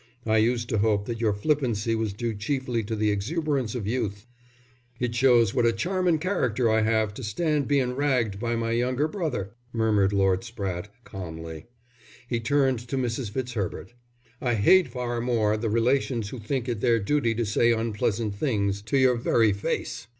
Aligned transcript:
I 0.25 0.37
used 0.37 0.67
to 0.69 0.79
hope 0.79 1.05
that 1.05 1.21
your 1.21 1.31
flippancy 1.31 1.93
was 1.93 2.11
due 2.11 2.33
chiefly 2.33 2.81
to 2.85 2.95
the 2.95 3.11
exuberance 3.11 3.75
of 3.75 3.85
youth." 3.85 4.25
"It 4.99 5.13
shows 5.13 5.53
what 5.53 5.67
a 5.67 5.71
charmin' 5.71 6.17
character 6.17 6.71
I 6.71 6.81
have 6.81 7.13
to 7.13 7.23
stand 7.23 7.67
bein' 7.67 7.93
ragged 7.95 8.39
by 8.39 8.55
my 8.55 8.71
younger 8.71 9.07
brother," 9.07 9.51
murmured 9.71 10.11
Lord 10.11 10.41
Spratte, 10.41 10.87
calmly. 11.03 11.67
He 12.27 12.39
turned 12.39 12.79
to 12.87 12.97
Mrs. 12.97 13.29
Fitzherbert. 13.29 13.93
"I 14.41 14.55
hate 14.55 14.87
far 14.87 15.21
more 15.21 15.55
the 15.55 15.69
relations 15.69 16.29
who 16.29 16.39
think 16.39 16.67
it 16.67 16.81
their 16.81 16.97
duty 16.97 17.35
to 17.35 17.45
say 17.45 17.71
unpleasant 17.71 18.33
things 18.33 18.81
to 18.81 18.97
your 18.97 19.17
very 19.17 19.53
face." 19.53 20.07